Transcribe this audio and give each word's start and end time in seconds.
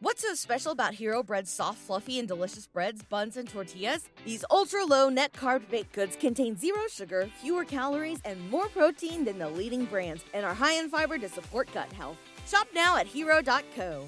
What's 0.00 0.22
so 0.22 0.32
special 0.34 0.70
about 0.70 0.94
Hero 0.94 1.24
Bread's 1.24 1.50
soft, 1.50 1.78
fluffy, 1.78 2.20
and 2.20 2.28
delicious 2.28 2.68
breads, 2.68 3.02
buns, 3.02 3.36
and 3.36 3.48
tortillas? 3.48 4.08
These 4.24 4.44
ultra 4.48 4.84
low 4.84 5.08
net 5.08 5.32
carb 5.32 5.68
baked 5.68 5.92
goods 5.92 6.14
contain 6.14 6.56
zero 6.56 6.82
sugar, 6.88 7.28
fewer 7.42 7.64
calories, 7.64 8.20
and 8.24 8.48
more 8.48 8.68
protein 8.68 9.24
than 9.24 9.40
the 9.40 9.48
leading 9.48 9.86
brands, 9.86 10.22
and 10.32 10.46
are 10.46 10.54
high 10.54 10.74
in 10.74 10.88
fiber 10.88 11.18
to 11.18 11.28
support 11.28 11.68
gut 11.74 11.92
health. 11.92 12.16
Shop 12.46 12.68
now 12.72 12.96
at 12.96 13.08
hero.co. 13.08 14.06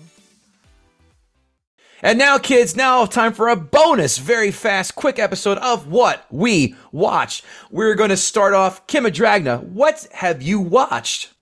And 2.03 2.19
now, 2.21 2.39
kids, 2.39 2.77
now 2.77 3.05
time 3.05 3.33
for 3.33 3.49
a 3.49 3.57
bonus, 3.57 4.19
very 4.19 4.53
fast, 4.53 4.95
quick 4.95 5.19
episode 5.19 5.59
of 5.59 5.89
What 5.89 6.25
We 6.31 6.77
Watched. 6.93 7.45
We're 7.69 7.97
going 7.97 8.11
to 8.11 8.17
start 8.17 8.55
off. 8.55 8.87
Kim 8.87 9.07
Dragna, 9.07 9.61
what 9.65 10.07
have 10.13 10.41
you 10.41 10.61
watched? 10.61 11.35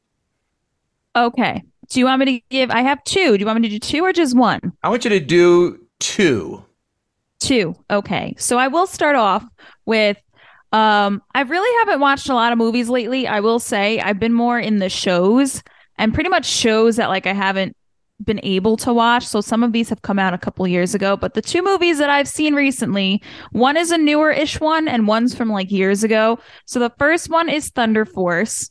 Okay. 1.15 1.65
Do 1.91 2.01
you 2.01 2.07
want 2.07 2.21
me 2.21 2.41
to 2.41 2.47
give? 2.51 2.71
I 2.71 2.83
have 2.83 3.03
two. 3.05 3.37
Do 3.37 3.41
you 3.41 3.47
want 3.47 3.61
me 3.61 3.69
to 3.69 3.75
do 3.75 3.79
two 3.79 4.05
or 4.05 4.13
just 4.13 4.37
one? 4.37 4.61
I 4.83 4.89
want 4.89 5.05
you 5.05 5.11
to 5.11 5.21
do 5.21 5.79
two. 6.01 6.65
Two. 7.41 7.75
Okay. 7.91 8.35
So 8.39 8.59
I 8.59 8.69
will 8.69 8.87
start 8.87 9.17
off 9.17 9.45
with 9.87 10.17
um 10.71 11.23
I 11.35 11.43
really 11.43 11.79
haven't 11.79 12.01
watched 12.01 12.29
a 12.29 12.35
lot 12.35 12.53
of 12.53 12.59
movies 12.59 12.89
lately. 12.91 13.27
I 13.27 13.41
will 13.41 13.59
say 13.59 14.01
I've 14.01 14.19
been 14.19 14.35
more 14.35 14.59
in 14.59 14.81
the 14.81 14.91
shows 14.91 15.63
and 15.97 16.13
pretty 16.13 16.29
much 16.29 16.45
shows 16.45 16.97
that 16.97 17.09
like 17.09 17.27
I 17.27 17.33
haven't 17.33 17.75
been 18.25 18.41
able 18.43 18.77
to 18.79 18.93
watch. 18.93 19.27
So 19.27 19.41
some 19.41 19.63
of 19.63 19.73
these 19.73 19.89
have 19.89 20.03
come 20.03 20.19
out 20.19 20.35
a 20.35 20.39
couple 20.39 20.67
years 20.67 20.95
ago, 20.95 21.17
but 21.17 21.35
the 21.35 21.43
two 21.43 21.63
movies 21.63 21.99
that 21.99 22.11
I've 22.11 22.29
seen 22.29 22.55
recently, 22.55 23.23
one 23.53 23.77
is 23.77 23.91
a 23.93 23.99
newer-ish 23.99 24.61
one 24.61 24.89
and 24.89 25.07
one's 25.07 25.35
from 25.35 25.49
like 25.49 25.71
years 25.71 26.03
ago. 26.03 26.39
So 26.65 26.81
the 26.81 26.93
first 26.99 27.31
one 27.31 27.49
is 27.49 27.71
Thunder 27.71 28.05
Force. 28.05 28.71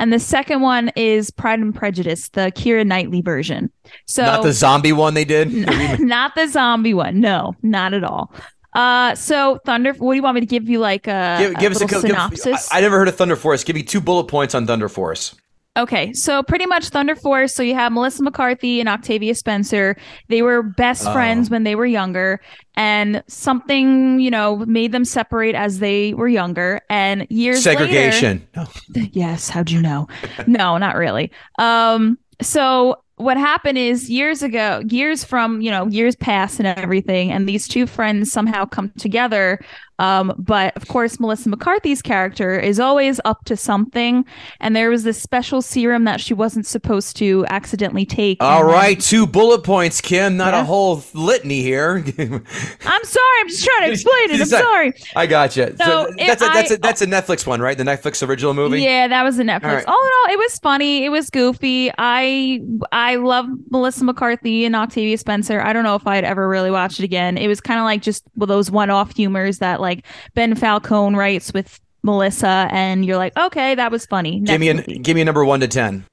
And 0.00 0.14
the 0.14 0.18
second 0.18 0.62
one 0.62 0.90
is 0.96 1.30
Pride 1.30 1.58
and 1.58 1.74
Prejudice, 1.74 2.30
the 2.30 2.50
Keira 2.52 2.86
Knightley 2.86 3.20
version. 3.20 3.70
So 4.06 4.22
not 4.24 4.42
the 4.42 4.54
zombie 4.54 4.94
one 4.94 5.12
they 5.12 5.26
did. 5.26 5.52
not 6.00 6.34
the 6.34 6.46
zombie 6.48 6.94
one. 6.94 7.20
No, 7.20 7.54
not 7.62 7.92
at 7.92 8.02
all. 8.02 8.32
Uh, 8.72 9.14
so 9.14 9.58
Thunder. 9.66 9.92
What 9.92 10.12
do 10.12 10.16
you 10.16 10.22
want 10.22 10.36
me 10.36 10.40
to 10.40 10.46
give 10.46 10.70
you? 10.70 10.78
Like 10.78 11.06
a 11.06 11.36
give, 11.38 11.54
give 11.56 11.72
a 11.72 11.74
us 11.74 11.80
a 11.82 11.84
little 11.84 12.00
give- 12.00 12.10
synopsis. 12.10 12.72
I, 12.72 12.78
I 12.78 12.80
never 12.80 12.96
heard 12.96 13.08
of 13.08 13.16
Thunder 13.16 13.36
Force. 13.36 13.62
Give 13.62 13.76
me 13.76 13.82
two 13.82 14.00
bullet 14.00 14.24
points 14.24 14.54
on 14.54 14.66
Thunder 14.66 14.88
Force. 14.88 15.34
Okay, 15.76 16.12
so 16.12 16.42
pretty 16.42 16.66
much 16.66 16.88
Thunder 16.88 17.14
Force. 17.14 17.54
So 17.54 17.62
you 17.62 17.74
have 17.74 17.92
Melissa 17.92 18.24
McCarthy 18.24 18.80
and 18.80 18.88
Octavia 18.88 19.34
Spencer. 19.36 19.96
They 20.28 20.42
were 20.42 20.62
best 20.64 21.06
Oh. 21.06 21.12
friends 21.12 21.48
when 21.48 21.62
they 21.62 21.76
were 21.76 21.86
younger, 21.86 22.40
and 22.74 23.22
something 23.28 24.18
you 24.18 24.30
know 24.32 24.56
made 24.66 24.90
them 24.90 25.04
separate 25.04 25.54
as 25.54 25.78
they 25.78 26.12
were 26.14 26.28
younger. 26.28 26.80
And 26.90 27.24
years 27.30 27.64
later- 27.64 27.78
Segregation. 27.86 28.46
No. 28.56 28.66
yes 29.12 29.48
how'd 29.48 29.70
you 29.70 29.80
know 29.80 30.08
no 30.46 30.76
not 30.78 30.96
really 30.96 31.30
um 31.58 32.18
so 32.42 32.96
what 33.16 33.36
happened 33.36 33.76
is 33.78 34.08
years 34.10 34.42
ago 34.42 34.82
years 34.88 35.22
from 35.24 35.60
you 35.60 35.70
know 35.70 35.86
years 35.88 36.16
past 36.16 36.58
and 36.58 36.66
everything 36.66 37.30
and 37.30 37.48
these 37.48 37.68
two 37.68 37.86
friends 37.86 38.32
somehow 38.32 38.64
come 38.64 38.90
together 38.98 39.60
um 40.00 40.32
but 40.38 40.76
of 40.76 40.88
course 40.88 41.20
melissa 41.20 41.48
mccarthy's 41.48 42.02
character 42.02 42.58
is 42.58 42.80
always 42.80 43.20
up 43.24 43.44
to 43.44 43.56
something 43.56 44.24
and 44.60 44.74
there 44.74 44.90
was 44.90 45.04
this 45.04 45.20
special 45.22 45.62
serum 45.62 46.04
that 46.04 46.20
she 46.20 46.34
wasn't 46.34 46.66
supposed 46.66 47.16
to 47.16 47.44
accidentally 47.48 48.04
take 48.06 48.42
All 48.42 48.64
right, 48.64 48.96
then- 48.96 49.02
two 49.02 49.26
bullet 49.26 49.62
points, 49.62 50.00
Kim. 50.00 50.36
Not 50.36 50.54
a 50.54 50.64
whole 50.64 51.02
litany 51.14 51.60
here. 51.62 52.04
i'm 52.18 53.04
sorry 53.04 53.36
i'm 53.40 53.48
just 53.48 53.64
trying 53.64 53.86
to 53.86 53.92
explain 53.92 54.30
it 54.30 54.40
i'm 54.40 54.46
sorry 54.46 54.92
I 55.16 55.26
got 55.26 55.56
you. 55.56 55.74
So, 55.76 56.08
that's 56.18 56.40
a, 56.42 56.46
that's 56.46 56.70
a 56.70 56.74
I- 56.74 56.78
that's 56.80 57.02
a 57.02 57.06
Netflix 57.06 57.46
one, 57.46 57.60
right? 57.60 57.76
The 57.76 57.84
Netflix 57.84 58.26
original 58.26 58.54
movie. 58.54 58.80
Yeah, 58.80 59.08
that 59.08 59.22
was 59.22 59.38
a 59.38 59.42
Netflix. 59.42 59.64
All 59.64 59.74
right. 59.74 59.86
All 59.86 60.02
in 60.06 60.10
all, 60.30 60.32
it 60.34 60.38
was 60.38 60.58
funny. 60.58 61.04
It 61.04 61.08
was 61.10 61.28
goofy. 61.30 61.90
I 61.98 62.60
I 62.92 63.16
love 63.16 63.46
Melissa 63.70 64.04
McCarthy 64.04 64.64
and 64.64 64.74
Octavia 64.76 65.18
Spencer. 65.18 65.60
I 65.60 65.72
don't 65.72 65.84
know 65.84 65.96
if 65.96 66.06
I'd 66.06 66.24
ever 66.24 66.48
really 66.48 66.70
watch 66.70 66.98
it 67.00 67.04
again. 67.04 67.36
It 67.36 67.48
was 67.48 67.60
kind 67.60 67.78
of 67.80 67.84
like 67.84 68.02
just 68.02 68.24
well, 68.36 68.46
those 68.46 68.70
one-off 68.70 69.14
humors 69.14 69.58
that 69.58 69.80
like 69.80 69.89
Ben 70.34 70.54
Falcone 70.54 71.16
writes 71.16 71.52
with 71.52 71.78
Melissa, 72.02 72.68
and 72.70 73.04
you're 73.04 73.16
like, 73.18 73.36
okay, 73.36 73.74
that 73.74 73.90
was 73.92 74.06
funny. 74.06 74.40
Give 74.40 74.60
me 74.60 74.68
a 74.70 74.74
movie. 74.74 74.98
give 74.98 75.14
me 75.14 75.20
a 75.20 75.24
number 75.24 75.44
one 75.44 75.60
to 75.60 75.68
ten. 75.68 76.04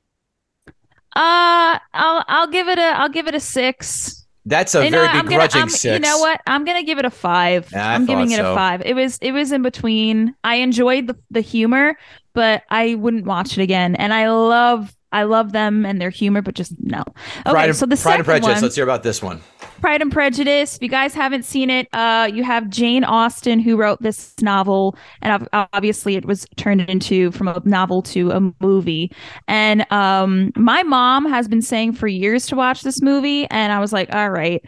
Uh, 1.16 1.80
I'll 1.94 2.24
I'll 2.28 2.48
give 2.48 2.68
it 2.68 2.78
a 2.78 2.82
I'll 3.00 3.10
give 3.10 3.28
it 3.28 3.36
a 3.36 3.40
six. 3.40 4.26
That's 4.46 4.76
a 4.76 4.86
You 4.86 4.92
very 4.92 5.08
I'm 5.08 5.26
gonna- 5.26 5.50
six. 5.70 5.84
You 5.84 6.00
know 6.00 6.20
what? 6.20 6.40
I'm 6.48 6.64
gonna 6.64 6.84
give 6.84 7.00
it 7.00 7.06
a 7.06 7.10
five. 7.10 7.74
I'm 7.74 8.06
giving 8.06 8.32
it 8.32 8.38
so. 8.38 8.52
a 8.52 8.56
five. 8.56 8.82
It 8.86 8.94
was 8.94 9.18
it 9.22 9.32
was 9.32 9.52
in 9.52 9.62
between. 9.62 10.36
I 10.44 10.56
enjoyed 10.56 11.08
the 11.08 11.18
the 11.32 11.42
humor, 11.42 11.98
but 12.34 12.64
I 12.70 12.96
wouldn't 12.96 13.26
watch 13.26 13.58
it 13.58 13.62
again. 13.62 13.96
And 13.96 14.14
I 14.14 14.30
love 14.30 14.96
I 15.12 15.24
love 15.24 15.54
them 15.54 15.86
and 15.86 16.00
their 16.00 16.10
humor, 16.12 16.42
but 16.42 16.54
just 16.54 16.74
no. 16.80 17.00
Okay, 17.46 17.52
Pride, 17.52 17.76
so 17.76 17.86
the 17.86 17.96
Pride 17.96 18.00
second 18.00 18.20
and 18.20 18.26
Prejudice. 18.26 18.56
one, 18.56 18.62
Let's 18.62 18.76
hear 18.76 18.84
about 18.84 19.04
this 19.04 19.22
one. 19.24 19.42
Pride 19.80 20.02
and 20.02 20.12
Prejudice. 20.12 20.76
If 20.76 20.82
you 20.82 20.90
guys 20.90 21.14
haven't 21.14 21.44
seen 21.44 21.70
it, 21.70 21.88
uh, 21.94 22.30
you 22.32 22.44
have 22.44 22.70
Jane 22.70 23.04
Austen 23.04 23.60
who 23.60 23.78
wrote 23.78 24.02
this 24.02 24.34
novel, 24.42 24.96
and 25.22 25.48
obviously 25.54 26.16
it 26.16 26.26
was 26.26 26.46
turned 26.56 26.82
into 26.82 27.32
from 27.32 27.48
a 27.48 27.62
novel 27.66 28.02
to 28.04 28.32
a 28.32 28.54
movie. 28.60 29.12
And 29.48 29.90
um, 29.92 30.52
my 30.56 30.84
mom 30.84 31.26
has 31.26 31.48
been 31.48 31.62
saying 31.62 31.94
for 31.94 32.08
years 32.08 32.46
to 32.48 32.56
watch 32.56 32.82
this 32.82 33.02
movie, 33.02 33.48
and 33.50 33.72
I 33.72 33.80
was 33.80 33.94
like, 33.94 34.14
all 34.14 34.30
right. 34.30 34.64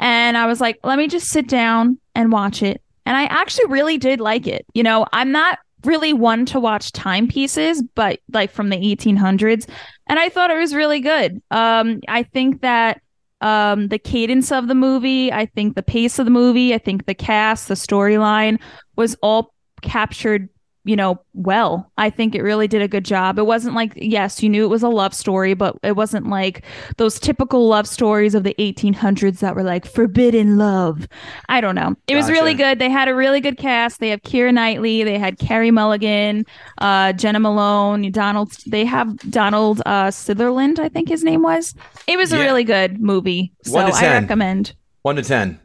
And 0.00 0.36
I 0.36 0.46
was 0.46 0.60
like, 0.60 0.78
let 0.82 0.98
me 0.98 1.08
just 1.08 1.28
sit 1.28 1.48
down 1.48 1.98
and 2.14 2.32
watch 2.32 2.62
it. 2.62 2.82
And 3.06 3.16
I 3.16 3.24
actually 3.24 3.66
really 3.66 3.98
did 3.98 4.20
like 4.20 4.46
it. 4.46 4.66
You 4.74 4.82
know, 4.82 5.06
I'm 5.12 5.32
not 5.32 5.58
really 5.84 6.12
one 6.12 6.46
to 6.46 6.60
watch 6.60 6.92
timepieces, 6.92 7.82
but 7.94 8.20
like 8.32 8.50
from 8.50 8.68
the 8.68 8.76
1800s, 8.76 9.68
and 10.06 10.18
I 10.18 10.28
thought 10.28 10.50
it 10.50 10.58
was 10.58 10.74
really 10.74 11.00
good. 11.00 11.42
Um, 11.50 12.00
I 12.08 12.22
think 12.22 12.62
that 12.62 13.00
um 13.42 13.88
the 13.88 13.98
cadence 13.98 14.50
of 14.50 14.68
the 14.68 14.74
movie 14.74 15.32
i 15.32 15.44
think 15.46 15.74
the 15.74 15.82
pace 15.82 16.18
of 16.18 16.24
the 16.24 16.30
movie 16.30 16.74
i 16.74 16.78
think 16.78 17.06
the 17.06 17.14
cast 17.14 17.68
the 17.68 17.74
storyline 17.74 18.58
was 18.96 19.16
all 19.22 19.52
captured 19.82 20.48
you 20.84 20.96
know 20.96 21.20
well 21.34 21.88
i 21.96 22.10
think 22.10 22.34
it 22.34 22.42
really 22.42 22.66
did 22.66 22.82
a 22.82 22.88
good 22.88 23.04
job. 23.04 23.38
It 23.38 23.46
wasn't 23.46 23.76
like 23.76 23.92
yes 23.96 24.42
you 24.42 24.48
knew 24.48 24.64
it 24.64 24.68
was 24.68 24.82
a 24.82 24.88
love 24.88 25.14
story 25.14 25.54
but 25.54 25.76
it 25.84 25.94
wasn't 25.94 26.28
like 26.28 26.64
those 26.96 27.20
typical 27.20 27.68
love 27.68 27.86
stories 27.86 28.34
of 28.34 28.42
the 28.42 28.54
1800s 28.58 29.38
that 29.38 29.54
were 29.54 29.62
like 29.62 29.86
forbidden 29.86 30.58
love. 30.58 31.06
I 31.48 31.60
don't 31.60 31.76
know. 31.76 31.94
It 32.08 32.16
was 32.16 32.28
really 32.28 32.54
good. 32.54 32.80
They 32.80 32.90
had 32.90 33.06
a 33.08 33.14
really 33.14 33.40
good 33.40 33.58
cast. 33.58 34.00
They 34.00 34.08
have 34.08 34.22
Keira 34.22 34.52
Knightley. 34.52 35.04
They 35.04 35.18
had 35.18 35.38
Carey 35.38 35.70
Mulligan 35.70 36.44
uh 36.78 37.12
Jena 37.12 37.38
Malone 37.38 38.10
Donald 38.10 38.52
they 38.66 38.84
have 38.84 39.16
Donald 39.30 39.82
uh 39.86 40.10
Sutherland 40.10 40.80
I 40.80 40.88
think 40.88 41.08
his 41.08 41.22
name 41.22 41.42
was. 41.42 41.74
It 42.08 42.16
was 42.16 42.32
a 42.32 42.38
really 42.38 42.64
good 42.64 43.00
movie 43.00 43.52
so 43.62 43.78
I 43.78 43.90
recommend. 44.20 44.74
One 45.02 45.14
to 45.16 45.22
ten. 45.22 45.60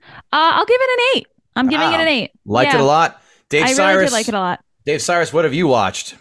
uh 0.00 0.02
I'll 0.32 0.66
give 0.66 0.80
it 0.80 0.90
an 1.16 1.18
8 1.20 1.26
I'm 1.56 1.68
giving 1.68 1.92
it 1.92 2.00
an 2.00 2.08
8 2.08 2.30
Liked 2.46 2.72
Yeah. 2.72 2.78
it 2.78 2.82
a 2.82 2.86
lot. 2.86 3.20
Dave 3.50 3.62
Cyrus. 3.62 3.78
I 3.78 3.82
Cyrus. 3.82 3.96
really 3.96 4.06
did 4.06 4.12
like 4.12 4.28
it 4.28 4.34
a 4.34 4.38
lot 4.38 4.60
Dave 4.84 5.02
Cyrus, 5.02 5.32
what 5.32 5.44
have 5.44 5.52
you 5.54 5.66
watched? 5.66 6.14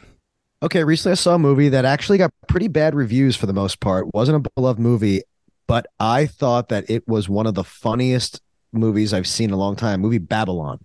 Okay, 0.63 0.83
recently 0.83 1.11
I 1.13 1.15
saw 1.15 1.35
a 1.35 1.39
movie 1.39 1.69
that 1.69 1.85
actually 1.85 2.17
got 2.17 2.31
pretty 2.47 2.67
bad 2.67 2.95
reviews 2.95 3.35
for 3.35 3.45
the 3.45 3.53
most 3.53 3.79
part. 3.79 4.13
wasn't 4.13 4.45
a 4.45 4.49
beloved 4.55 4.79
movie, 4.79 5.21
but 5.67 5.85
I 5.99 6.25
thought 6.25 6.69
that 6.69 6.89
it 6.89 7.07
was 7.07 7.29
one 7.29 7.45
of 7.47 7.53
the 7.53 7.63
funniest 7.63 8.41
movies 8.73 9.13
I've 9.13 9.27
seen 9.27 9.51
in 9.51 9.53
a 9.53 9.57
long 9.57 9.75
time. 9.77 10.01
Movie 10.01 10.17
Babylon. 10.17 10.79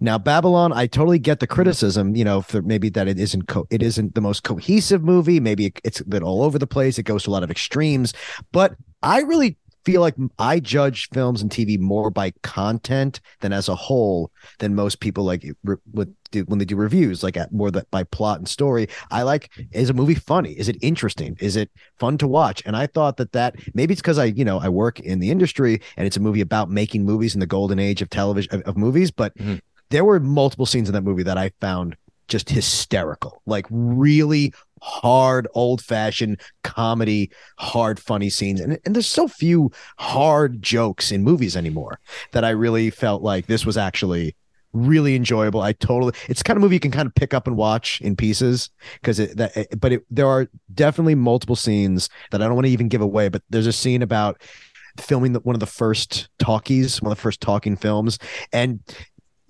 Now, 0.00 0.18
Babylon, 0.18 0.72
I 0.72 0.86
totally 0.88 1.18
get 1.20 1.38
the 1.40 1.46
criticism, 1.46 2.16
you 2.16 2.24
know, 2.24 2.40
for 2.42 2.62
maybe 2.62 2.88
that 2.90 3.06
it 3.06 3.20
isn't 3.20 3.46
co- 3.46 3.66
it 3.70 3.82
isn't 3.82 4.14
the 4.14 4.20
most 4.20 4.42
cohesive 4.42 5.04
movie. 5.04 5.38
Maybe 5.38 5.66
it- 5.66 5.80
it's 5.84 6.00
a 6.00 6.04
bit 6.04 6.22
all 6.24 6.42
over 6.42 6.58
the 6.58 6.66
place. 6.66 6.98
It 6.98 7.04
goes 7.04 7.22
to 7.24 7.30
a 7.30 7.32
lot 7.32 7.44
of 7.44 7.50
extremes, 7.50 8.12
but 8.52 8.74
I 9.02 9.20
really 9.20 9.56
feel 9.84 10.00
like 10.00 10.14
I 10.38 10.60
judge 10.60 11.08
films 11.12 11.42
and 11.42 11.50
TV 11.50 11.78
more 11.78 12.10
by 12.10 12.32
content 12.42 13.20
than 13.40 13.52
as 13.52 13.68
a 13.68 13.74
whole 13.74 14.30
than 14.58 14.74
most 14.74 15.00
people 15.00 15.24
like 15.24 15.44
do 16.30 16.44
when 16.46 16.58
they 16.58 16.64
do 16.64 16.76
reviews, 16.76 17.22
like 17.22 17.36
at 17.36 17.52
more 17.52 17.70
that 17.70 17.90
by 17.90 18.04
plot 18.04 18.38
and 18.38 18.48
story. 18.48 18.88
I 19.10 19.22
like 19.22 19.50
is 19.72 19.90
a 19.90 19.94
movie 19.94 20.14
funny? 20.14 20.52
Is 20.52 20.68
it 20.68 20.76
interesting? 20.80 21.36
Is 21.40 21.56
it 21.56 21.70
fun 21.98 22.18
to 22.18 22.28
watch? 22.28 22.62
And 22.66 22.76
I 22.76 22.86
thought 22.86 23.16
that 23.16 23.32
that 23.32 23.56
maybe 23.74 23.92
it's 23.92 24.00
because 24.02 24.18
I 24.18 24.26
you 24.26 24.44
know 24.44 24.58
I 24.58 24.68
work 24.68 25.00
in 25.00 25.18
the 25.18 25.30
industry 25.30 25.80
and 25.96 26.06
it's 26.06 26.16
a 26.16 26.20
movie 26.20 26.40
about 26.40 26.70
making 26.70 27.04
movies 27.04 27.34
in 27.34 27.40
the 27.40 27.46
golden 27.46 27.78
age 27.78 28.02
of 28.02 28.10
television 28.10 28.54
of, 28.54 28.62
of 28.62 28.76
movies, 28.76 29.10
but 29.10 29.36
Mhm. 29.38 29.60
there 29.90 30.04
were 30.04 30.20
multiple 30.20 30.66
scenes 30.66 30.88
in 30.88 30.92
that 30.94 31.02
movie 31.02 31.22
that 31.24 31.38
I 31.38 31.50
found 31.60 31.96
just 32.28 32.48
hysterical, 32.48 33.42
like 33.46 33.66
really 33.70 34.54
hard, 34.80 35.46
old 35.54 35.82
fashioned 35.82 36.40
comedy, 36.64 37.30
hard, 37.58 37.98
funny 38.00 38.30
scenes. 38.30 38.60
And, 38.60 38.78
and 38.84 38.94
there's 38.94 39.06
so 39.06 39.28
few 39.28 39.70
hard 39.98 40.62
jokes 40.62 41.12
in 41.12 41.22
movies 41.22 41.56
anymore 41.56 42.00
that 42.32 42.44
I 42.44 42.50
really 42.50 42.90
felt 42.90 43.22
like 43.22 43.46
this 43.46 43.66
was 43.66 43.76
actually 43.76 44.34
really 44.72 45.16
enjoyable. 45.16 45.60
I 45.60 45.72
totally, 45.72 46.12
it's 46.28 46.42
kind 46.42 46.56
of 46.56 46.62
movie 46.62 46.76
you 46.76 46.80
can 46.80 46.92
kind 46.92 47.06
of 47.06 47.14
pick 47.14 47.34
up 47.34 47.46
and 47.46 47.56
watch 47.56 48.00
in 48.00 48.14
pieces 48.14 48.70
because 48.94 49.18
it, 49.18 49.36
that, 49.36 49.56
it- 49.56 49.80
but 49.80 49.92
it, 49.92 50.04
there 50.10 50.28
are 50.28 50.48
definitely 50.74 51.16
multiple 51.16 51.56
scenes 51.56 52.08
that 52.30 52.40
I 52.40 52.46
don't 52.46 52.54
want 52.54 52.66
to 52.66 52.72
even 52.72 52.88
give 52.88 53.00
away, 53.00 53.28
but 53.28 53.42
there's 53.50 53.66
a 53.66 53.72
scene 53.72 54.02
about 54.02 54.40
filming 54.98 55.32
the, 55.32 55.40
one 55.40 55.54
of 55.56 55.60
the 55.60 55.66
first 55.66 56.28
talkies, 56.38 57.00
one 57.00 57.10
of 57.10 57.16
the 57.16 57.22
first 57.22 57.40
talking 57.40 57.76
films. 57.76 58.18
And 58.52 58.80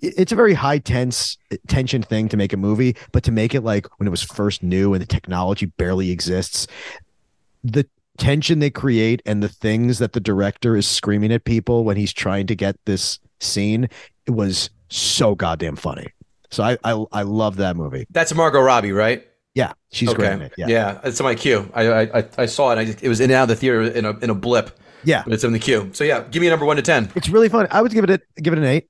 it's 0.01 0.31
a 0.31 0.35
very 0.35 0.53
high 0.53 0.79
tense 0.79 1.37
tension 1.67 2.01
thing 2.01 2.27
to 2.29 2.37
make 2.37 2.53
a 2.53 2.57
movie, 2.57 2.95
but 3.11 3.23
to 3.23 3.31
make 3.31 3.53
it 3.55 3.61
like 3.61 3.87
when 3.99 4.07
it 4.07 4.11
was 4.11 4.21
first 4.23 4.63
new 4.63 4.93
and 4.93 5.01
the 5.01 5.05
technology 5.07 5.65
barely 5.67 6.11
exists, 6.11 6.67
the 7.63 7.85
tension 8.17 8.59
they 8.59 8.69
create 8.69 9.21
and 9.25 9.41
the 9.41 9.47
things 9.49 9.99
that 9.99 10.13
the 10.13 10.19
director 10.19 10.75
is 10.75 10.87
screaming 10.87 11.31
at 11.31 11.43
people 11.45 11.83
when 11.83 11.97
he's 11.97 12.13
trying 12.13 12.45
to 12.45 12.55
get 12.55 12.75
this 12.85 13.19
scene 13.39 13.87
it 14.27 14.31
was 14.31 14.69
so 14.89 15.33
goddamn 15.33 15.75
funny 15.75 16.07
so 16.51 16.61
i 16.61 16.77
i, 16.83 17.03
I 17.11 17.21
love 17.23 17.55
that 17.55 17.75
movie 17.75 18.05
That's 18.11 18.33
Margot 18.35 18.59
Robbie, 18.61 18.91
right? 18.91 19.25
yeah 19.55 19.73
she's 19.91 20.13
great 20.13 20.33
in 20.33 20.41
it 20.41 20.53
yeah 20.57 20.67
yeah, 20.67 20.99
it's 21.03 21.19
on 21.19 21.25
my 21.25 21.35
queue. 21.35 21.71
I, 21.73 21.87
I 21.87 22.19
I- 22.19 22.29
I 22.39 22.45
saw 22.45 22.71
it. 22.71 22.77
I 22.77 22.85
just, 22.85 23.01
it 23.01 23.09
was 23.09 23.19
in 23.21 23.31
and 23.31 23.33
out 23.37 23.43
of 23.43 23.49
the 23.49 23.55
theater 23.55 23.81
in 23.83 24.05
a 24.05 24.11
in 24.19 24.29
a 24.29 24.35
blip, 24.35 24.77
yeah 25.03 25.23
but 25.23 25.33
it's 25.33 25.43
in 25.43 25.53
the 25.53 25.59
queue. 25.59 25.89
So 25.93 26.03
yeah, 26.03 26.23
give 26.29 26.41
me 26.41 26.47
a 26.47 26.49
number 26.51 26.65
one 26.65 26.75
to 26.75 26.81
ten. 26.83 27.09
it's 27.15 27.29
really 27.29 27.49
fun 27.49 27.67
i 27.71 27.81
would 27.81 27.91
give 27.93 28.03
it 28.03 28.09
a 28.09 28.41
give 28.41 28.53
it 28.53 28.59
an 28.59 28.65
eight 28.65 28.89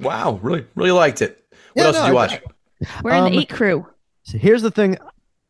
Wow, 0.00 0.38
really 0.42 0.66
really 0.74 0.90
liked 0.92 1.22
it. 1.22 1.44
What 1.50 1.82
Yeah, 1.82 1.84
else 1.84 1.96
no, 1.96 2.02
did 2.02 2.08
you 2.08 2.14
watch? 2.14 2.40
We're 3.02 3.10
in 3.12 3.24
Um, 3.24 3.32
the 3.32 3.38
eight 3.40 3.48
crew. 3.48 3.86
So 4.24 4.38
here's 4.38 4.62
the 4.62 4.70
thing 4.70 4.96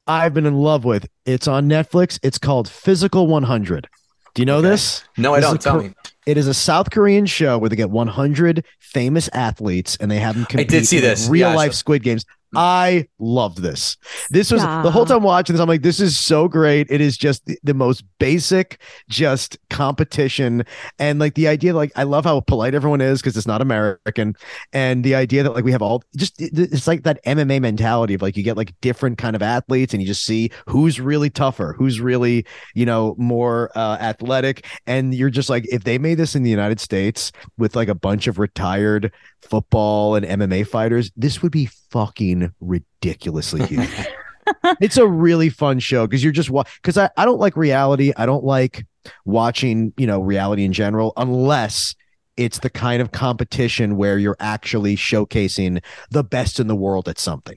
I've 0.07 0.35
been 0.35 0.47
in 0.47 0.57
love 0.57 0.85
with. 0.85 1.07
It's 1.25 1.47
on 1.47 1.69
Netflix. 1.69 2.19
It's 2.23 2.39
called 2.39 2.69
Physical 2.69 3.27
100. 3.27 3.89
Do 4.35 4.43
you 4.43 4.47
know 4.47 4.61
this? 4.61 5.05
no, 5.17 5.35
I 5.35 5.41
This 5.41 5.47
is 5.47 5.51
don't. 5.53 5.63
Tell 5.63 5.73
Kor- 5.75 5.83
me. 5.89 5.95
It 6.27 6.37
is 6.37 6.47
a 6.47 6.55
South 6.55 6.91
Korean 6.91 7.27
show 7.27 7.59
where 7.59 7.69
they 7.69 7.77
get 7.77 7.91
100 7.91 8.65
famous 8.79 9.29
athletes 9.33 9.97
and 10.01 10.11
they 10.11 10.19
have 10.19 10.35
them 10.37 10.45
compete 10.47 10.69
I 10.73 10.79
did 10.79 10.87
see 10.87 10.99
in 10.99 11.03
this. 11.03 11.29
real 11.29 11.51
Yeah, 11.51 11.55
life 11.57 11.73
saw- 11.73 11.79
Squid 11.79 12.03
Games. 12.03 12.25
I 12.55 13.07
loved 13.19 13.59
this. 13.59 13.97
This 14.31 14.51
was 14.51 14.63
the 14.63 14.91
whole 14.91 15.05
time 15.05 15.23
watching 15.23 15.55
this. 15.55 15.61
I'm 15.61 15.69
like, 15.69 15.83
this 15.83 16.01
is 16.01 16.19
so 16.19 16.49
great. 16.49 16.89
It 16.91 17.01
is 17.01 17.17
just 17.17 17.47
the, 17.47 17.59
the 17.63 17.75
most 17.75 18.05
basic, 18.19 18.81
just 19.09 19.59
competition. 19.71 20.65
And 20.99 21.19
like 21.19 21.35
the 21.35 21.47
idea, 21.47 21.75
like, 21.75 21.93
I 21.97 22.03
love 22.03 22.25
how 22.25 22.41
polite 22.41 22.75
everyone 22.75 23.01
is 23.01 23.21
because 23.21 23.37
it's 23.37 23.47
not 23.47 23.63
American. 23.63 24.35
And 24.73 25.05
the 25.05 25.15
idea 25.15 25.43
that 25.43 25.55
like 25.55 25.65
we 25.65 25.73
have 25.73 25.83
all 25.83 26.03
just, 26.17 26.35
it's 26.41 26.87
like 26.87 27.05
that 27.05 27.25
MMA 27.25 27.61
mentality 27.61 28.15
of 28.15 28.23
like 28.23 28.37
you 28.37 28.43
get 28.43 28.57
like 28.57 28.75
different 28.81 29.19
kind 29.19 29.37
of 29.37 29.43
athletes 29.43 29.93
and 29.93 30.03
you 30.03 30.09
just 30.09 30.25
see 30.25 30.51
who's 30.67 31.01
really 31.01 31.31
tougher, 31.31 31.75
who's 31.79 32.01
really, 32.01 32.45
you 32.75 32.85
know, 32.87 33.15
more 33.19 33.71
uh, 33.77 33.97
athletic. 34.01 34.67
And 34.87 35.15
you're 35.15 35.31
just 35.31 35.51
like, 35.51 35.67
if 35.71 35.85
they 35.85 35.99
made 35.99 36.17
this 36.17 36.35
in 36.35 36.43
the 36.43 36.51
United 36.51 36.81
States 36.81 37.31
with 37.59 37.77
like 37.77 37.89
a 37.89 37.95
bunch 37.95 38.27
of 38.27 38.39
retired 38.39 39.13
football 39.43 40.15
and 40.15 40.27
MMA 40.27 40.67
fighters, 40.67 41.11
this 41.17 41.43
would 41.43 41.53
be 41.53 41.67
fucking 41.67 42.53
ridiculously 42.61 43.65
huge. 43.67 43.91
it's 44.81 44.97
a 44.97 45.07
really 45.07 45.49
fun 45.49 45.79
show 45.79 46.07
because 46.07 46.23
you're 46.23 46.33
just 46.33 46.51
because 46.83 46.99
I, 46.99 47.11
I 47.17 47.25
don't 47.25 47.41
like 47.41 47.57
reality. 47.57 48.13
I 48.17 48.27
don't 48.27 48.45
like 48.45 48.85
watching, 49.25 49.93
you 49.97 50.07
know, 50.07 50.21
reality 50.21 50.65
in 50.65 50.73
general 50.73 51.13
unless 51.17 51.95
it's 52.37 52.61
the 52.61 52.71
kind 52.71 53.03
of 53.03 53.13
competition 53.13 53.97
where 53.97 54.19
you're 54.19 54.37
actually 54.41 54.97
showcasing 54.97 55.83
the 56.11 56.25
best 56.25 56.61
in 56.61 56.69
the 56.69 56.77
world 56.77 57.09
at 57.09 57.19
something. 57.19 57.57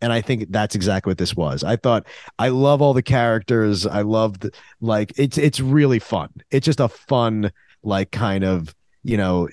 And 0.00 0.12
I 0.12 0.20
think 0.20 0.50
that's 0.50 0.74
exactly 0.74 1.10
what 1.10 1.18
this 1.18 1.36
was. 1.36 1.62
I 1.62 1.76
thought 1.76 2.06
I 2.38 2.48
love 2.48 2.82
all 2.82 2.92
the 2.92 3.02
characters. 3.02 3.86
I 3.86 4.02
loved 4.02 4.50
like 4.80 5.12
it's 5.16 5.38
it's 5.38 5.60
really 5.60 6.00
fun. 6.00 6.28
It's 6.50 6.64
just 6.64 6.80
a 6.80 6.88
fun 6.88 7.52
like 7.84 8.10
kind 8.10 8.44
of, 8.44 8.74
you 9.04 9.16
know, 9.16 9.48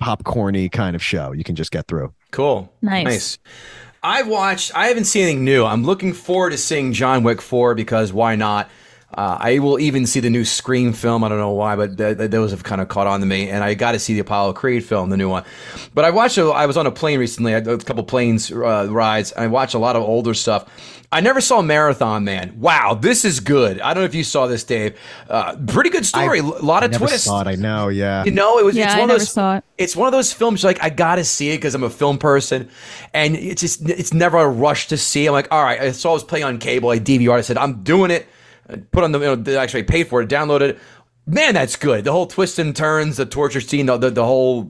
popcorny 0.00 0.70
kind 0.70 0.94
of 0.96 1.02
show 1.02 1.32
you 1.32 1.44
can 1.44 1.56
just 1.56 1.70
get 1.70 1.86
through. 1.86 2.12
Cool. 2.30 2.72
Nice. 2.82 3.04
Nice. 3.04 3.38
I've 4.02 4.28
watched. 4.28 4.72
I 4.76 4.88
haven't 4.88 5.06
seen 5.06 5.22
anything 5.24 5.44
new. 5.44 5.64
I'm 5.64 5.84
looking 5.84 6.12
forward 6.12 6.50
to 6.50 6.58
seeing 6.58 6.92
John 6.92 7.22
Wick 7.22 7.42
4 7.42 7.74
because 7.74 8.12
why 8.12 8.36
not? 8.36 8.70
Uh, 9.16 9.38
I 9.40 9.58
will 9.60 9.80
even 9.80 10.04
see 10.06 10.20
the 10.20 10.28
new 10.28 10.44
Scream 10.44 10.92
film. 10.92 11.24
I 11.24 11.30
don't 11.30 11.38
know 11.38 11.50
why, 11.52 11.74
but 11.74 11.96
th- 11.96 12.18
th- 12.18 12.30
those 12.30 12.50
have 12.50 12.64
kind 12.64 12.82
of 12.82 12.88
caught 12.88 13.06
on 13.06 13.20
to 13.20 13.26
me. 13.26 13.48
And 13.48 13.64
I 13.64 13.72
got 13.72 13.92
to 13.92 13.98
see 13.98 14.12
the 14.12 14.20
Apollo 14.20 14.52
Creed 14.52 14.84
film, 14.84 15.08
the 15.08 15.16
new 15.16 15.30
one. 15.30 15.44
But 15.94 16.04
I 16.04 16.10
watched. 16.10 16.36
A, 16.36 16.44
I 16.48 16.66
was 16.66 16.76
on 16.76 16.86
a 16.86 16.90
plane 16.90 17.18
recently. 17.18 17.52
I 17.52 17.54
had 17.56 17.66
a 17.66 17.78
couple 17.78 18.04
planes 18.04 18.52
uh, 18.52 18.88
rides. 18.90 19.32
And 19.32 19.44
I 19.44 19.46
watched 19.46 19.74
a 19.74 19.78
lot 19.78 19.96
of 19.96 20.02
older 20.02 20.34
stuff. 20.34 20.66
I 21.10 21.20
never 21.20 21.40
saw 21.40 21.62
Marathon 21.62 22.24
Man. 22.24 22.60
Wow, 22.60 22.94
this 22.94 23.24
is 23.24 23.40
good. 23.40 23.80
I 23.80 23.94
don't 23.94 24.02
know 24.02 24.06
if 24.06 24.14
you 24.14 24.24
saw 24.24 24.48
this, 24.48 24.64
Dave. 24.64 24.98
Uh, 25.30 25.56
pretty 25.66 25.88
good 25.88 26.04
story. 26.04 26.40
A 26.40 26.42
lot 26.42 26.82
of 26.82 26.90
I 26.90 26.92
never 26.92 27.06
twists. 27.06 27.24
saw 27.24 27.40
it. 27.40 27.46
I 27.46 27.54
know. 27.54 27.88
Yeah. 27.88 28.24
You 28.24 28.32
know, 28.32 28.58
it 28.58 28.64
was. 28.64 28.76
Yeah, 28.76 28.86
it's 28.86 28.94
I 28.96 28.98
one 28.98 29.08
never 29.08 29.16
of 29.16 29.20
those, 29.20 29.32
saw 29.32 29.56
it. 29.56 29.64
It's 29.78 29.96
one 29.96 30.08
of 30.08 30.12
those 30.12 30.32
films 30.32 30.62
like 30.64 30.82
I 30.82 30.90
gotta 30.90 31.24
see 31.24 31.50
it 31.52 31.58
because 31.58 31.74
I'm 31.74 31.84
a 31.84 31.90
film 31.90 32.18
person, 32.18 32.68
and 33.14 33.34
it's 33.36 33.62
just 33.62 33.88
it's 33.88 34.12
never 34.12 34.36
a 34.36 34.48
rush 34.48 34.88
to 34.88 34.96
see. 34.98 35.26
I'm 35.26 35.32
like, 35.32 35.48
all 35.50 35.62
right, 35.62 35.80
I 35.80 35.92
saw 35.92 36.10
it 36.10 36.14
was 36.14 36.24
playing 36.24 36.44
on 36.44 36.58
cable. 36.58 36.90
I 36.90 36.98
DVR. 36.98 37.38
I 37.38 37.40
said, 37.40 37.56
I'm 37.56 37.82
doing 37.82 38.10
it. 38.10 38.26
Put 38.90 39.04
on 39.04 39.12
the 39.12 39.20
you 39.20 39.36
know, 39.36 39.58
actually 39.58 39.84
paid 39.84 40.08
for 40.08 40.22
it, 40.22 40.28
downloaded 40.28 40.70
it. 40.70 40.78
Man, 41.28 41.54
that's 41.54 41.74
good. 41.74 42.04
The 42.04 42.12
whole 42.12 42.26
twists 42.26 42.58
and 42.60 42.74
turns, 42.74 43.16
the 43.16 43.26
torture 43.26 43.60
scene, 43.60 43.86
the 43.86 43.96
the, 43.96 44.10
the 44.10 44.24
whole. 44.24 44.68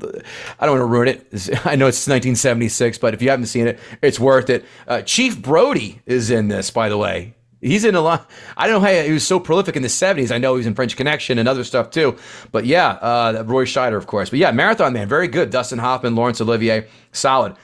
I 0.58 0.66
don't 0.66 0.78
want 0.78 0.81
to 0.81 0.93
ruin 0.93 1.08
it. 1.08 1.20
I 1.66 1.76
know 1.76 1.87
it's 1.87 2.06
1976, 2.06 2.98
but 2.98 3.14
if 3.14 3.20
you 3.20 3.31
haven't 3.31 3.46
seen 3.46 3.66
it, 3.66 3.78
it's 4.02 4.19
worth 4.19 4.48
it. 4.48 4.64
Uh, 4.88 5.02
Chief 5.02 5.40
Brody 5.40 6.00
is 6.06 6.31
in 6.31 6.48
this, 6.48 6.70
by 6.70 6.88
the 6.88 6.96
way. 6.96 7.34
He's 7.60 7.84
in 7.84 7.94
a 7.94 8.00
lot. 8.00 8.31
I 8.56 8.66
don't 8.66 8.82
know 8.82 8.88
how 8.88 9.02
he 9.02 9.12
was 9.12 9.26
so 9.26 9.40
prolific 9.40 9.76
in 9.76 9.82
the 9.82 9.88
70s. 9.88 10.31
I 10.31 10.38
know 10.38 10.54
he 10.54 10.58
was 10.58 10.66
in 10.66 10.75
French 10.75 10.96
Connection 10.96 11.38
and 11.38 11.48
other 11.48 11.64
stuff 11.64 11.90
too. 11.90 12.16
But 12.52 12.66
yeah, 12.66 12.90
uh, 12.90 13.44
Roy 13.46 13.64
Scheider, 13.64 13.96
of 13.96 14.06
course. 14.06 14.31
But 14.31 14.38
yeah, 14.38 14.50
Marathon 14.52 14.93
Man, 14.93 15.08
very 15.08 15.26
good. 15.26 15.50
Dustin 15.50 15.78
Hoffman, 15.78 16.14
Laurence 16.14 16.40
Olivier, 16.40 16.87
solid. 17.12 17.56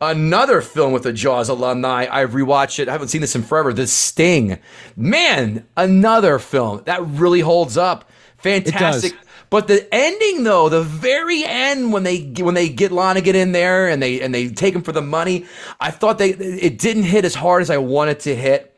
Another 0.00 0.60
film 0.60 0.92
with 0.92 1.04
the 1.04 1.12
Jaws 1.12 1.48
alumni. 1.48 2.06
I've 2.10 2.32
rewatched 2.32 2.78
it. 2.78 2.88
I 2.88 2.92
haven't 2.92 3.08
seen 3.08 3.22
this 3.22 3.34
in 3.34 3.42
forever. 3.42 3.72
The 3.72 3.86
Sting. 3.86 4.58
Man, 4.94 5.66
another 5.76 6.38
film 6.38 6.82
that 6.84 7.04
really 7.06 7.40
holds 7.40 7.78
up. 7.78 8.10
Fantastic. 8.36 9.14
But 9.48 9.68
the 9.68 9.88
ending, 9.94 10.44
though, 10.44 10.68
the 10.68 10.82
very 10.82 11.44
end 11.44 11.92
when 11.92 12.02
they 12.02 12.18
when 12.38 12.54
they 12.54 12.68
get 12.68 12.90
Lonnegan 12.90 13.34
in 13.34 13.52
there 13.52 13.88
and 13.88 14.02
they 14.02 14.20
and 14.20 14.34
they 14.34 14.48
take 14.48 14.74
him 14.74 14.82
for 14.82 14.92
the 14.92 15.00
money, 15.00 15.46
I 15.80 15.90
thought 15.92 16.18
they 16.18 16.30
it 16.30 16.78
didn't 16.78 17.04
hit 17.04 17.24
as 17.24 17.34
hard 17.34 17.62
as 17.62 17.70
I 17.70 17.78
wanted 17.78 18.20
to 18.20 18.34
hit. 18.34 18.75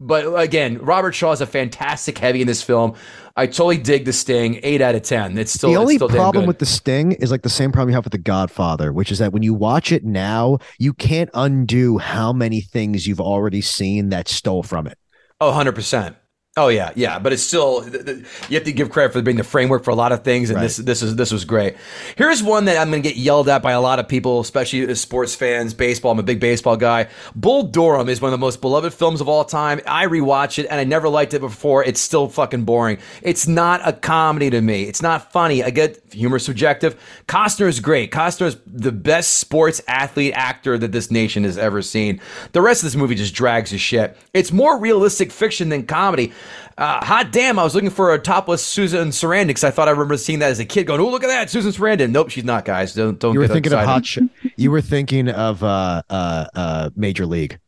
But 0.00 0.38
again, 0.38 0.78
Robert 0.78 1.12
Shaw 1.12 1.32
is 1.32 1.40
a 1.40 1.46
fantastic 1.46 2.18
heavy 2.18 2.40
in 2.40 2.46
this 2.46 2.62
film. 2.62 2.94
I 3.36 3.46
totally 3.46 3.78
dig 3.78 4.04
the 4.04 4.12
Sting. 4.12 4.60
Eight 4.62 4.80
out 4.80 4.94
of 4.94 5.02
ten. 5.02 5.38
It's 5.38 5.52
still 5.52 5.70
the 5.70 5.76
only 5.76 5.94
it's 5.94 6.04
still 6.04 6.08
problem 6.08 6.46
with 6.46 6.58
the 6.58 6.66
Sting 6.66 7.12
is 7.12 7.30
like 7.30 7.42
the 7.42 7.48
same 7.48 7.72
problem 7.72 7.90
you 7.90 7.94
have 7.94 8.04
with 8.04 8.12
the 8.12 8.18
Godfather, 8.18 8.92
which 8.92 9.12
is 9.12 9.18
that 9.18 9.32
when 9.32 9.42
you 9.42 9.54
watch 9.54 9.92
it 9.92 10.04
now, 10.04 10.58
you 10.78 10.92
can't 10.92 11.30
undo 11.32 11.98
how 11.98 12.32
many 12.32 12.60
things 12.60 13.06
you've 13.06 13.20
already 13.20 13.60
seen 13.60 14.08
that 14.10 14.28
stole 14.28 14.62
from 14.62 14.86
it. 14.86 14.98
Oh, 15.40 15.52
100%. 15.52 16.16
Oh 16.56 16.68
yeah, 16.68 16.92
yeah, 16.94 17.18
but 17.18 17.32
it's 17.32 17.42
still 17.42 17.84
you 17.84 18.54
have 18.54 18.62
to 18.62 18.70
give 18.70 18.88
credit 18.88 19.12
for 19.12 19.20
being 19.22 19.38
the 19.38 19.42
framework 19.42 19.82
for 19.82 19.90
a 19.90 19.96
lot 19.96 20.12
of 20.12 20.22
things, 20.22 20.50
and 20.50 20.62
this 20.62 20.76
this 20.76 21.02
is 21.02 21.16
this 21.16 21.32
was 21.32 21.44
great. 21.44 21.74
Here's 22.14 22.44
one 22.44 22.66
that 22.66 22.78
I'm 22.78 22.92
going 22.92 23.02
to 23.02 23.08
get 23.08 23.16
yelled 23.16 23.48
at 23.48 23.60
by 23.60 23.72
a 23.72 23.80
lot 23.80 23.98
of 23.98 24.06
people, 24.06 24.38
especially 24.38 24.82
as 24.82 25.00
sports 25.00 25.34
fans, 25.34 25.74
baseball. 25.74 26.12
I'm 26.12 26.20
a 26.20 26.22
big 26.22 26.38
baseball 26.38 26.76
guy. 26.76 27.08
Bull 27.34 27.64
Durham 27.64 28.08
is 28.08 28.20
one 28.20 28.28
of 28.28 28.38
the 28.38 28.44
most 28.44 28.60
beloved 28.60 28.94
films 28.94 29.20
of 29.20 29.28
all 29.28 29.44
time. 29.44 29.80
I 29.84 30.06
rewatch 30.06 30.60
it, 30.60 30.66
and 30.70 30.78
I 30.78 30.84
never 30.84 31.08
liked 31.08 31.34
it 31.34 31.40
before. 31.40 31.82
It's 31.82 32.00
still 32.00 32.28
fucking 32.28 32.62
boring. 32.62 32.98
It's 33.20 33.48
not 33.48 33.80
a 33.84 33.92
comedy 33.92 34.48
to 34.50 34.60
me. 34.60 34.84
It's 34.84 35.02
not 35.02 35.32
funny. 35.32 35.64
I 35.64 35.70
get 35.70 36.04
humor 36.12 36.38
subjective. 36.38 36.94
Costner 37.26 37.66
is 37.66 37.80
great. 37.80 38.12
Costner 38.12 38.46
is 38.46 38.58
the 38.64 38.92
best 38.92 39.38
sports 39.38 39.82
athlete 39.88 40.34
actor 40.36 40.78
that 40.78 40.92
this 40.92 41.10
nation 41.10 41.42
has 41.42 41.58
ever 41.58 41.82
seen. 41.82 42.20
The 42.52 42.62
rest 42.62 42.82
of 42.82 42.86
this 42.86 42.94
movie 42.94 43.16
just 43.16 43.34
drags 43.34 43.72
his 43.72 43.80
shit. 43.80 44.16
It's 44.32 44.52
more 44.52 44.78
realistic 44.78 45.32
fiction 45.32 45.68
than 45.68 45.84
comedy. 45.84 46.32
Uh, 46.76 47.04
hot 47.04 47.30
damn, 47.30 47.58
I 47.58 47.62
was 47.64 47.74
looking 47.74 47.90
for 47.90 48.12
a 48.14 48.18
topless 48.18 48.64
Susan 48.64 49.08
Sarandon 49.10 49.48
because 49.48 49.64
I 49.64 49.70
thought 49.70 49.86
I 49.88 49.92
remember 49.92 50.16
seeing 50.16 50.40
that 50.40 50.50
as 50.50 50.58
a 50.58 50.64
kid 50.64 50.86
going, 50.86 51.00
oh, 51.00 51.08
look 51.08 51.22
at 51.22 51.28
that, 51.28 51.50
Susan 51.50 51.70
Sarandon. 51.72 52.10
Nope, 52.10 52.30
she's 52.30 52.44
not, 52.44 52.64
guys. 52.64 52.94
Don't, 52.94 53.18
don't 53.18 53.32
You 53.34 53.40
were 53.40 53.46
get 53.46 53.52
thinking 53.54 53.72
excited. 53.72 53.84
of 53.84 53.94
hot. 53.94 54.06
Sh- 54.06 54.50
you 54.56 54.70
were 54.70 54.80
thinking 54.80 55.28
of 55.28 55.62
uh, 55.62 56.02
uh, 56.10 56.46
uh, 56.54 56.90
Major 56.96 57.26
League. 57.26 57.58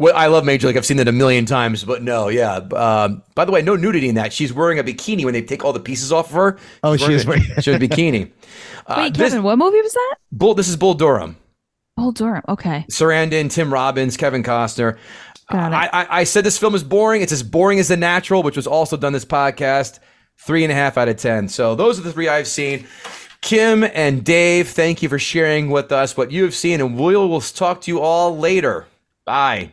Well, 0.00 0.16
I 0.16 0.26
love 0.26 0.44
Major 0.44 0.66
League. 0.66 0.76
I've 0.76 0.84
seen 0.84 0.96
that 0.96 1.06
a 1.06 1.12
million 1.12 1.46
times, 1.46 1.84
but 1.84 2.02
no, 2.02 2.26
yeah. 2.28 2.56
Um, 2.56 3.22
by 3.36 3.44
the 3.44 3.52
way, 3.52 3.62
no 3.62 3.76
nudity 3.76 4.08
in 4.08 4.16
that. 4.16 4.32
She's 4.32 4.52
wearing 4.52 4.80
a 4.80 4.82
bikini 4.84 5.24
when 5.24 5.34
they 5.34 5.42
take 5.42 5.64
all 5.64 5.72
the 5.72 5.78
pieces 5.78 6.10
off 6.10 6.30
of 6.30 6.34
her. 6.34 6.58
Oh, 6.82 6.96
She's 6.96 7.06
she 7.06 7.12
is 7.14 7.26
wearing 7.26 7.42
a- 7.44 7.46
wearing- 7.50 7.62
she 7.62 7.70
has 7.72 7.80
a 7.80 7.86
bikini. 7.86 8.30
Uh, 8.86 8.94
Wait, 8.98 9.14
this, 9.14 9.30
Kevin, 9.30 9.42
what 9.42 9.56
movie 9.56 9.80
was 9.80 9.94
that? 9.94 10.16
Bull, 10.30 10.52
this 10.52 10.68
is 10.68 10.76
Bull 10.76 10.92
Durham. 10.92 11.36
Oh, 11.96 12.12
Durham. 12.12 12.42
Okay. 12.50 12.84
Sarandon, 12.90 13.50
Tim 13.50 13.72
Robbins, 13.72 14.18
Kevin 14.18 14.42
Costner. 14.42 14.98
I, 15.50 15.88
I, 15.92 16.20
I 16.20 16.24
said 16.24 16.44
this 16.44 16.58
film 16.58 16.74
is 16.74 16.84
boring. 16.84 17.22
It's 17.22 17.32
as 17.32 17.42
boring 17.42 17.78
as 17.78 17.88
The 17.88 17.96
Natural, 17.96 18.42
which 18.42 18.56
was 18.56 18.66
also 18.66 18.96
done 18.96 19.12
this 19.12 19.24
podcast. 19.24 19.98
Three 20.36 20.64
and 20.64 20.72
a 20.72 20.74
half 20.74 20.98
out 20.98 21.08
of 21.08 21.16
ten. 21.16 21.48
So 21.48 21.74
those 21.74 21.98
are 21.98 22.02
the 22.02 22.12
three 22.12 22.28
I've 22.28 22.48
seen. 22.48 22.86
Kim 23.40 23.84
and 23.84 24.24
Dave, 24.24 24.70
thank 24.70 25.02
you 25.02 25.08
for 25.08 25.18
sharing 25.18 25.70
with 25.70 25.92
us 25.92 26.16
what 26.16 26.30
you 26.32 26.44
have 26.44 26.54
seen, 26.54 26.80
and 26.80 26.98
we 26.98 27.14
will 27.14 27.40
talk 27.40 27.82
to 27.82 27.90
you 27.90 28.00
all 28.00 28.36
later. 28.36 28.86
Bye. 29.26 29.72